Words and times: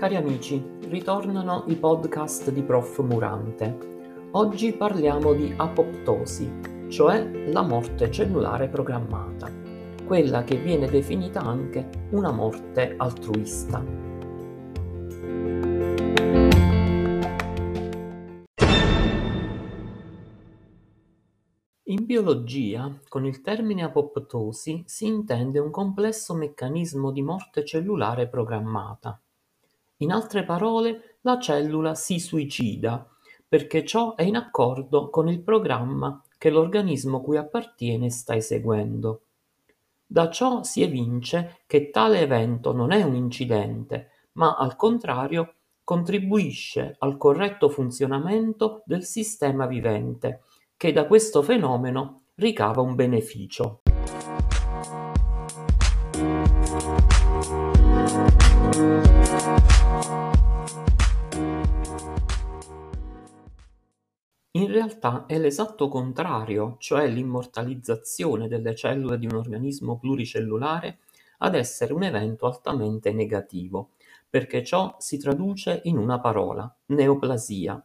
Cari 0.00 0.16
amici, 0.16 0.58
ritornano 0.88 1.64
i 1.66 1.76
podcast 1.76 2.50
di 2.52 2.62
Prof 2.62 3.00
Murante. 3.00 4.28
Oggi 4.30 4.72
parliamo 4.72 5.34
di 5.34 5.52
apoptosi, 5.54 6.88
cioè 6.88 7.50
la 7.50 7.60
morte 7.60 8.10
cellulare 8.10 8.70
programmata, 8.70 9.52
quella 10.06 10.42
che 10.42 10.56
viene 10.56 10.88
definita 10.88 11.40
anche 11.40 11.86
una 12.12 12.32
morte 12.32 12.94
altruista. 12.96 13.84
In 21.82 22.06
biologia, 22.06 22.98
con 23.06 23.26
il 23.26 23.42
termine 23.42 23.82
apoptosi 23.82 24.82
si 24.86 25.06
intende 25.06 25.58
un 25.58 25.70
complesso 25.70 26.32
meccanismo 26.32 27.10
di 27.10 27.20
morte 27.20 27.66
cellulare 27.66 28.30
programmata. 28.30 29.20
In 30.02 30.12
altre 30.12 30.44
parole, 30.44 31.18
la 31.22 31.38
cellula 31.38 31.94
si 31.94 32.18
suicida 32.18 33.06
perché 33.46 33.84
ciò 33.84 34.14
è 34.14 34.22
in 34.22 34.36
accordo 34.36 35.10
con 35.10 35.28
il 35.28 35.42
programma 35.42 36.22
che 36.38 36.48
l'organismo 36.48 37.20
cui 37.20 37.36
appartiene 37.36 38.08
sta 38.08 38.34
eseguendo. 38.34 39.22
Da 40.06 40.30
ciò 40.30 40.62
si 40.62 40.82
evince 40.82 41.60
che 41.66 41.90
tale 41.90 42.20
evento 42.20 42.72
non 42.72 42.92
è 42.92 43.02
un 43.02 43.14
incidente, 43.14 44.28
ma 44.32 44.56
al 44.56 44.74
contrario 44.76 45.56
contribuisce 45.84 46.96
al 47.00 47.18
corretto 47.18 47.68
funzionamento 47.68 48.82
del 48.86 49.04
sistema 49.04 49.66
vivente, 49.66 50.44
che 50.78 50.92
da 50.92 51.06
questo 51.06 51.42
fenomeno 51.42 52.22
ricava 52.36 52.80
un 52.80 52.94
beneficio. 52.94 53.82
In 64.60 64.70
realtà 64.70 65.24
è 65.24 65.38
l'esatto 65.38 65.88
contrario, 65.88 66.76
cioè 66.80 67.08
l'immortalizzazione 67.08 68.46
delle 68.46 68.74
cellule 68.74 69.18
di 69.18 69.24
un 69.24 69.36
organismo 69.36 69.98
pluricellulare, 69.98 70.98
ad 71.38 71.54
essere 71.54 71.94
un 71.94 72.02
evento 72.02 72.44
altamente 72.44 73.10
negativo, 73.10 73.92
perché 74.28 74.62
ciò 74.62 74.96
si 74.98 75.16
traduce 75.16 75.80
in 75.84 75.96
una 75.96 76.20
parola, 76.20 76.70
neoplasia. 76.88 77.82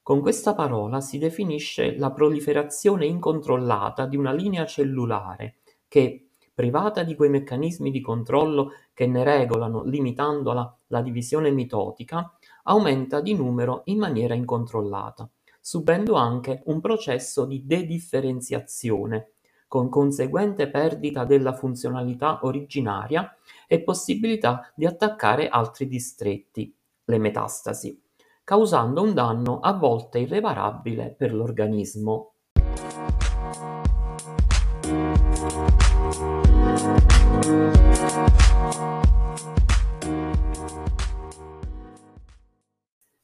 Con 0.00 0.20
questa 0.20 0.54
parola 0.54 1.00
si 1.00 1.18
definisce 1.18 1.96
la 1.96 2.12
proliferazione 2.12 3.04
incontrollata 3.04 4.06
di 4.06 4.16
una 4.16 4.32
linea 4.32 4.64
cellulare 4.64 5.56
che, 5.88 6.28
privata 6.54 7.02
di 7.02 7.16
quei 7.16 7.30
meccanismi 7.30 7.90
di 7.90 8.00
controllo 8.00 8.74
che 8.94 9.08
ne 9.08 9.24
regolano 9.24 9.82
limitandola 9.82 10.78
la 10.86 11.02
divisione 11.02 11.50
mitotica, 11.50 12.32
aumenta 12.62 13.20
di 13.20 13.34
numero 13.34 13.82
in 13.86 13.98
maniera 13.98 14.34
incontrollata 14.34 15.28
subendo 15.66 16.14
anche 16.14 16.62
un 16.66 16.80
processo 16.80 17.44
di 17.44 17.66
dedifferenziazione, 17.66 19.32
con 19.66 19.88
conseguente 19.88 20.70
perdita 20.70 21.24
della 21.24 21.54
funzionalità 21.54 22.38
originaria 22.42 23.36
e 23.66 23.82
possibilità 23.82 24.72
di 24.76 24.86
attaccare 24.86 25.48
altri 25.48 25.88
distretti, 25.88 26.72
le 27.06 27.18
metastasi, 27.18 28.00
causando 28.44 29.02
un 29.02 29.12
danno 29.12 29.58
a 29.58 29.72
volte 29.72 30.20
irreparabile 30.20 31.12
per 31.18 31.34
l'organismo. 31.34 32.34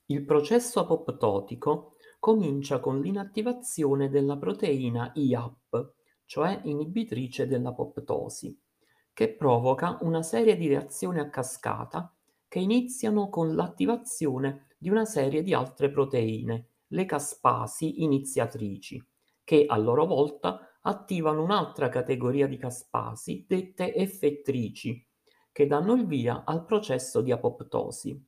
Il 0.07 0.25
processo 0.25 0.81
apoptotico 0.81 1.95
comincia 2.23 2.79
con 2.79 3.01
l'inattivazione 3.01 4.09
della 4.09 4.37
proteina 4.37 5.11
IAP, 5.13 5.93
cioè 6.25 6.61
inibitrice 6.63 7.49
dell'apoptosi, 7.49 8.57
che 9.13 9.35
provoca 9.35 9.99
una 10.03 10.23
serie 10.23 10.57
di 10.57 10.69
reazioni 10.69 11.19
a 11.19 11.29
cascata 11.29 12.15
che 12.47 12.61
iniziano 12.61 13.29
con 13.29 13.57
l'attivazione 13.57 14.69
di 14.79 14.89
una 14.89 15.05
serie 15.05 15.43
di 15.43 15.53
altre 15.53 15.91
proteine, 15.91 16.69
le 16.87 17.05
caspasi 17.07 18.05
iniziatrici, 18.05 19.05
che 19.43 19.67
a 19.67 19.77
loro 19.77 20.07
volta 20.07 20.79
attivano 20.83 21.43
un'altra 21.43 21.89
categoria 21.89 22.47
di 22.47 22.57
caspasi 22.57 23.45
dette 23.49 23.97
effettrici, 23.97 25.05
che 25.51 25.67
danno 25.67 25.95
il 25.95 26.07
via 26.07 26.45
al 26.45 26.65
processo 26.65 27.21
di 27.21 27.33
apoptosi. 27.33 28.27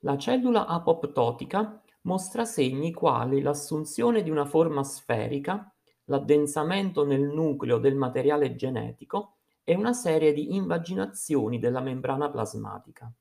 La 0.00 0.18
cellula 0.18 0.66
apoptotica 0.66 1.80
mostra 2.06 2.44
segni 2.44 2.92
quali 2.92 3.40
l'assunzione 3.40 4.22
di 4.22 4.30
una 4.30 4.44
forma 4.44 4.84
sferica, 4.84 5.72
l'addensamento 6.04 7.04
nel 7.04 7.22
nucleo 7.22 7.78
del 7.78 7.96
materiale 7.96 8.54
genetico 8.54 9.38
e 9.64 9.74
una 9.74 9.92
serie 9.92 10.32
di 10.32 10.54
invaginazioni 10.54 11.58
della 11.58 11.80
membrana 11.80 12.30
plasmatica. 12.30 13.12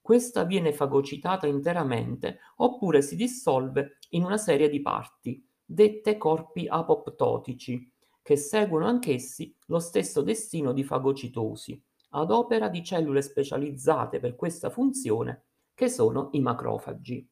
Questa 0.00 0.44
viene 0.44 0.72
fagocitata 0.72 1.46
interamente 1.46 2.38
oppure 2.56 3.02
si 3.02 3.14
dissolve 3.14 3.98
in 4.10 4.24
una 4.24 4.38
serie 4.38 4.70
di 4.70 4.80
parti, 4.80 5.46
dette 5.62 6.16
corpi 6.16 6.66
apoptotici, 6.66 7.92
che 8.22 8.36
seguono 8.36 8.86
anch'essi 8.86 9.54
lo 9.66 9.78
stesso 9.78 10.22
destino 10.22 10.72
di 10.72 10.82
fagocitosi, 10.82 11.82
ad 12.10 12.30
opera 12.30 12.70
di 12.70 12.82
cellule 12.82 13.20
specializzate 13.20 14.18
per 14.18 14.34
questa 14.34 14.70
funzione, 14.70 15.44
che 15.74 15.90
sono 15.90 16.30
i 16.32 16.40
macrofagi. 16.40 17.28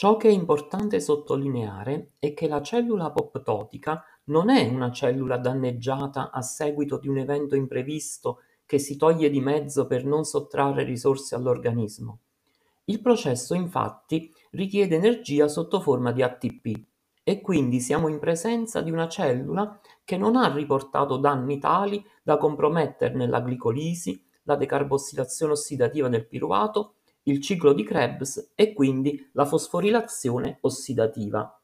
Ciò 0.00 0.16
che 0.16 0.28
è 0.28 0.32
importante 0.32 0.98
sottolineare 0.98 2.12
è 2.18 2.32
che 2.32 2.48
la 2.48 2.62
cellula 2.62 3.04
apoptotica 3.04 4.02
non 4.24 4.48
è 4.48 4.66
una 4.66 4.90
cellula 4.90 5.36
danneggiata 5.36 6.30
a 6.30 6.40
seguito 6.40 6.98
di 6.98 7.08
un 7.08 7.18
evento 7.18 7.54
imprevisto 7.54 8.38
che 8.64 8.78
si 8.78 8.96
toglie 8.96 9.28
di 9.28 9.40
mezzo 9.40 9.86
per 9.86 10.06
non 10.06 10.24
sottrarre 10.24 10.84
risorse 10.84 11.34
all'organismo. 11.34 12.20
Il 12.84 13.02
processo 13.02 13.52
infatti 13.52 14.32
richiede 14.52 14.96
energia 14.96 15.48
sotto 15.48 15.80
forma 15.80 16.12
di 16.12 16.22
ATP, 16.22 16.89
e 17.30 17.40
quindi 17.40 17.78
siamo 17.78 18.08
in 18.08 18.18
presenza 18.18 18.80
di 18.80 18.90
una 18.90 19.06
cellula 19.06 19.78
che 20.02 20.16
non 20.16 20.34
ha 20.34 20.52
riportato 20.52 21.16
danni 21.16 21.60
tali 21.60 22.04
da 22.24 22.36
comprometterne 22.36 23.28
la 23.28 23.38
glicolisi, 23.38 24.20
la 24.42 24.56
decarbossilazione 24.56 25.52
ossidativa 25.52 26.08
del 26.08 26.26
piruvato, 26.26 26.94
il 27.22 27.40
ciclo 27.40 27.72
di 27.72 27.84
Krebs 27.84 28.50
e 28.56 28.72
quindi 28.72 29.30
la 29.34 29.44
fosforilazione 29.44 30.58
ossidativa. 30.62 31.54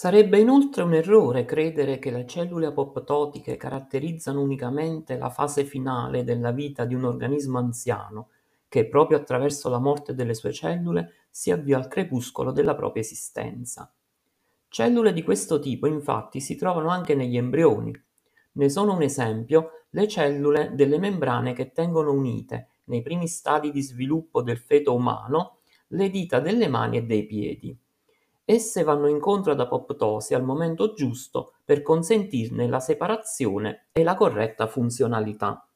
Sarebbe 0.00 0.38
inoltre 0.38 0.82
un 0.82 0.94
errore 0.94 1.44
credere 1.44 1.98
che 1.98 2.10
le 2.10 2.26
cellule 2.26 2.64
apoptotiche 2.64 3.58
caratterizzano 3.58 4.40
unicamente 4.40 5.18
la 5.18 5.28
fase 5.28 5.64
finale 5.64 6.24
della 6.24 6.52
vita 6.52 6.86
di 6.86 6.94
un 6.94 7.04
organismo 7.04 7.58
anziano, 7.58 8.30
che 8.66 8.88
proprio 8.88 9.18
attraverso 9.18 9.68
la 9.68 9.78
morte 9.78 10.14
delle 10.14 10.32
sue 10.32 10.54
cellule 10.54 11.26
si 11.28 11.50
avvia 11.50 11.76
al 11.76 11.86
crepuscolo 11.86 12.50
della 12.50 12.74
propria 12.74 13.02
esistenza. 13.02 13.92
Cellule 14.68 15.12
di 15.12 15.22
questo 15.22 15.58
tipo 15.58 15.86
infatti 15.86 16.40
si 16.40 16.56
trovano 16.56 16.88
anche 16.88 17.14
negli 17.14 17.36
embrioni. 17.36 17.92
Ne 18.52 18.68
sono 18.70 18.94
un 18.94 19.02
esempio 19.02 19.84
le 19.90 20.08
cellule 20.08 20.70
delle 20.72 20.98
membrane 20.98 21.52
che 21.52 21.72
tengono 21.72 22.10
unite, 22.10 22.68
nei 22.84 23.02
primi 23.02 23.28
stadi 23.28 23.70
di 23.70 23.82
sviluppo 23.82 24.40
del 24.40 24.56
feto 24.56 24.94
umano, 24.94 25.58
le 25.88 26.08
dita 26.08 26.40
delle 26.40 26.68
mani 26.68 26.96
e 26.96 27.02
dei 27.02 27.26
piedi. 27.26 27.78
Esse 28.52 28.82
vanno 28.82 29.06
incontro 29.06 29.52
ad 29.52 29.60
apoptosi 29.60 30.34
al 30.34 30.42
momento 30.42 30.92
giusto 30.92 31.52
per 31.64 31.82
consentirne 31.82 32.66
la 32.66 32.80
separazione 32.80 33.86
e 33.92 34.02
la 34.02 34.16
corretta 34.16 34.66
funzionalità. 34.66 35.68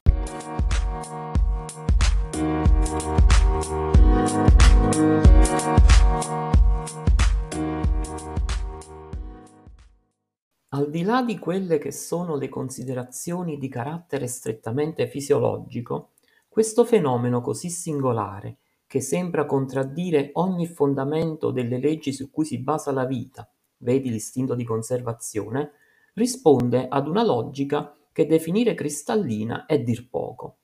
Al 10.70 10.90
di 10.90 11.04
là 11.04 11.22
di 11.22 11.38
quelle 11.38 11.78
che 11.78 11.92
sono 11.92 12.34
le 12.34 12.48
considerazioni 12.48 13.56
di 13.56 13.68
carattere 13.68 14.26
strettamente 14.26 15.06
fisiologico, 15.06 16.14
questo 16.48 16.84
fenomeno 16.84 17.40
così 17.40 17.70
singolare 17.70 18.58
che 18.94 19.00
sembra 19.00 19.44
contraddire 19.44 20.30
ogni 20.34 20.68
fondamento 20.68 21.50
delle 21.50 21.80
leggi 21.80 22.12
su 22.12 22.30
cui 22.30 22.44
si 22.44 22.58
basa 22.58 22.92
la 22.92 23.04
vita, 23.06 23.50
vedi 23.78 24.08
l'istinto 24.08 24.54
di 24.54 24.62
conservazione, 24.62 25.72
risponde 26.14 26.86
ad 26.86 27.08
una 27.08 27.24
logica 27.24 27.92
che 28.12 28.24
definire 28.24 28.74
cristallina 28.74 29.66
è 29.66 29.80
dir 29.80 30.08
poco. 30.08 30.58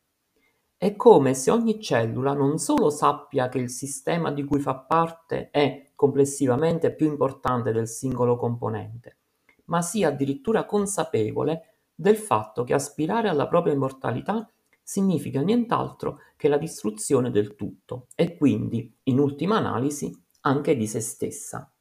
È 0.76 0.94
come 0.94 1.34
se 1.34 1.50
ogni 1.50 1.80
cellula 1.82 2.32
non 2.32 2.58
solo 2.58 2.88
sappia 2.88 3.48
che 3.48 3.58
il 3.58 3.68
sistema 3.68 4.30
di 4.30 4.44
cui 4.44 4.60
fa 4.60 4.76
parte 4.76 5.50
è 5.50 5.90
complessivamente 5.96 6.94
più 6.94 7.08
importante 7.08 7.72
del 7.72 7.88
singolo 7.88 8.36
componente, 8.36 9.16
ma 9.64 9.82
sia 9.82 10.06
addirittura 10.06 10.66
consapevole 10.66 11.78
del 11.96 12.16
fatto 12.16 12.62
che 12.62 12.74
aspirare 12.74 13.28
alla 13.28 13.48
propria 13.48 13.72
immortalità 13.72 14.48
significa 14.90 15.40
nient'altro 15.40 16.18
che 16.36 16.48
la 16.48 16.58
distruzione 16.58 17.30
del 17.30 17.54
tutto 17.54 18.08
e 18.16 18.36
quindi, 18.36 18.92
in 19.04 19.20
ultima 19.20 19.58
analisi, 19.58 20.12
anche 20.40 20.74
di 20.74 20.88
se 20.88 20.98
stessa. 20.98 21.72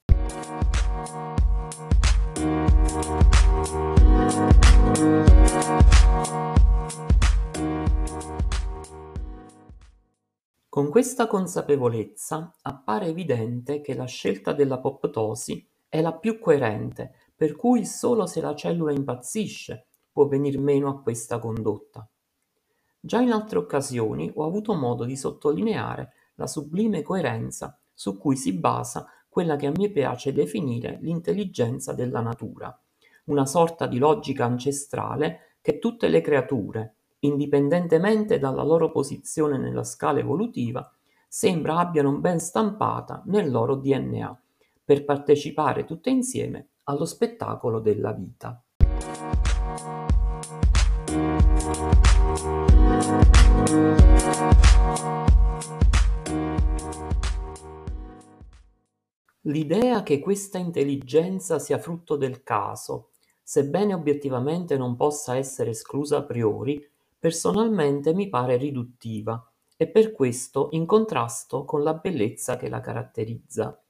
Con 10.69 10.89
questa 10.91 11.25
consapevolezza 11.25 12.53
appare 12.61 13.07
evidente 13.07 13.81
che 13.81 13.95
la 13.95 14.05
scelta 14.05 14.53
dell'apoptosi 14.53 15.67
è 15.87 15.99
la 16.01 16.13
più 16.13 16.37
coerente, 16.37 17.13
per 17.35 17.55
cui 17.55 17.87
solo 17.87 18.27
se 18.27 18.39
la 18.39 18.53
cellula 18.53 18.91
impazzisce 18.91 19.87
può 20.11 20.27
venir 20.27 20.59
meno 20.59 20.89
a 20.89 21.01
questa 21.01 21.39
condotta. 21.39 22.07
Già 23.01 23.21
in 23.21 23.31
altre 23.31 23.59
occasioni 23.59 24.29
ho 24.35 24.45
avuto 24.45 24.73
modo 24.73 25.05
di 25.05 25.15
sottolineare 25.15 26.11
la 26.35 26.47
sublime 26.47 27.01
coerenza 27.01 27.79
su 27.93 28.17
cui 28.17 28.35
si 28.35 28.53
basa 28.53 29.07
quella 29.29 29.55
che 29.55 29.67
a 29.67 29.71
me 29.73 29.89
piace 29.89 30.33
definire 30.33 30.97
l'intelligenza 31.01 31.93
della 31.93 32.19
natura, 32.19 32.77
una 33.25 33.45
sorta 33.45 33.87
di 33.87 33.99
logica 33.99 34.43
ancestrale 34.43 35.55
che 35.61 35.79
tutte 35.79 36.09
le 36.09 36.19
creature, 36.19 36.95
indipendentemente 37.19 38.37
dalla 38.37 38.63
loro 38.63 38.91
posizione 38.91 39.57
nella 39.57 39.83
scala 39.83 40.19
evolutiva, 40.19 40.91
sembra 41.27 41.77
abbiano 41.77 42.17
ben 42.17 42.39
stampata 42.39 43.21
nel 43.27 43.49
loro 43.49 43.75
DNA, 43.75 44.41
per 44.83 45.05
partecipare 45.05 45.85
tutte 45.85 46.09
insieme 46.09 46.69
allo 46.85 47.05
spettacolo 47.05 47.79
della 47.79 48.11
vita. 48.11 48.61
L'idea 59.43 60.03
che 60.03 60.19
questa 60.19 60.57
intelligenza 60.59 61.57
sia 61.57 61.79
frutto 61.79 62.15
del 62.15 62.43
caso, 62.43 63.09
sebbene 63.41 63.95
obiettivamente 63.95 64.77
non 64.77 64.95
possa 64.95 65.37
essere 65.37 65.71
esclusa 65.71 66.17
a 66.17 66.23
priori, 66.23 66.87
personalmente 67.17 68.13
mi 68.13 68.29
pare 68.29 68.57
riduttiva 68.57 69.43
e 69.75 69.87
per 69.87 70.11
questo 70.11 70.67
in 70.71 70.85
contrasto 70.85 71.65
con 71.65 71.81
la 71.81 71.95
bellezza 71.95 72.57
che 72.57 72.69
la 72.69 72.79
caratterizza. 72.79 73.81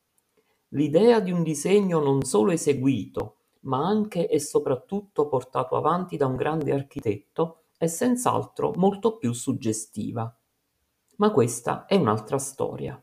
L'idea 0.70 1.20
di 1.20 1.32
un 1.32 1.44
disegno 1.44 2.00
non 2.00 2.24
solo 2.24 2.52
eseguito, 2.52 3.38
ma 3.62 3.86
anche 3.86 4.30
e 4.30 4.40
soprattutto 4.40 5.28
portato 5.28 5.76
avanti 5.76 6.16
da 6.16 6.28
un 6.28 6.36
grande 6.38 6.72
architetto 6.72 7.59
è 7.80 7.88
senz'altro 7.88 8.74
molto 8.76 9.16
più 9.16 9.32
suggestiva. 9.32 10.38
Ma 11.16 11.32
questa 11.32 11.86
è 11.86 11.96
un'altra 11.96 12.38
storia. 12.38 13.02